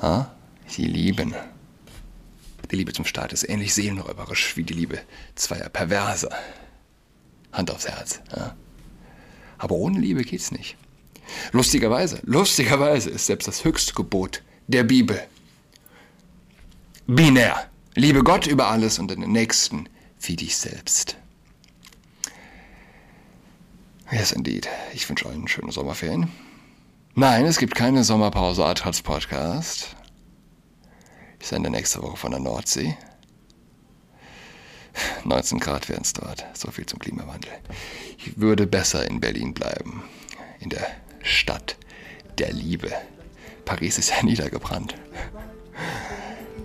Ha? 0.00 0.34
Sie 0.66 0.86
lieben. 0.86 1.36
Die 2.72 2.76
Liebe 2.76 2.94
zum 2.94 3.04
Staat 3.04 3.34
ist 3.34 3.46
ähnlich 3.46 3.74
seelenräuberisch 3.74 4.56
wie 4.56 4.64
die 4.64 4.72
Liebe 4.72 4.98
zweier 5.34 5.68
Perverse. 5.68 6.30
Hand 7.52 7.70
aufs 7.70 7.86
Herz. 7.86 8.20
Ja? 8.34 8.56
Aber 9.58 9.74
ohne 9.74 10.00
Liebe 10.00 10.22
geht's 10.24 10.50
nicht. 10.50 10.76
Lustigerweise, 11.52 12.20
lustigerweise 12.24 13.10
ist 13.10 13.26
selbst 13.26 13.46
das 13.46 13.64
höchste 13.64 13.92
Gebot 13.92 14.42
der 14.68 14.84
Bibel 14.84 15.22
binär. 17.06 17.68
Liebe 17.94 18.24
Gott 18.24 18.46
über 18.46 18.68
alles 18.68 18.98
und 18.98 19.10
den 19.10 19.20
Nächsten 19.20 19.88
wie 20.20 20.36
dich 20.36 20.56
selbst. 20.56 21.16
Yes, 24.10 24.32
indeed. 24.32 24.68
Ich 24.94 25.08
wünsche 25.08 25.28
allen 25.28 25.46
schöne 25.46 25.72
Sommerferien. 25.72 26.30
Nein, 27.14 27.44
es 27.44 27.58
gibt 27.58 27.74
keine 27.74 28.02
Sommerpause 28.02 28.64
Adrats 28.64 29.02
Podcast. 29.02 29.94
Ich 31.42 31.48
sende 31.48 31.70
nächste 31.70 32.00
Woche 32.04 32.16
von 32.16 32.30
der 32.30 32.38
Nordsee. 32.38 32.96
19 35.24 35.58
Grad 35.58 35.88
werden 35.88 36.02
es 36.02 36.12
dort. 36.12 36.46
So 36.54 36.70
viel 36.70 36.86
zum 36.86 37.00
Klimawandel. 37.00 37.50
Ich 38.16 38.38
würde 38.38 38.64
besser 38.64 39.04
in 39.10 39.18
Berlin 39.18 39.52
bleiben. 39.52 40.04
In 40.60 40.70
der 40.70 40.86
Stadt 41.20 41.76
der 42.38 42.52
Liebe. 42.52 42.92
Paris 43.64 43.98
ist 43.98 44.10
ja 44.10 44.22
niedergebrannt. 44.22 44.94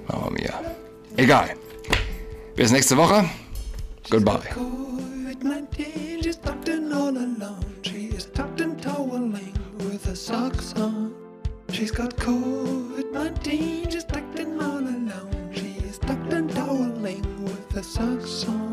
Mama 0.08 0.30
mia. 0.30 0.54
Egal. 1.16 1.50
Bis 2.56 2.72
nächste 2.72 2.98
Woche. 2.98 3.28
Goodbye. 4.12 4.42
She's 11.70 11.92
got 11.92 12.18
COVID 12.18 13.12
19, 13.12 13.92
that 17.78 17.86
sucks 17.86 18.32
so 18.32 18.67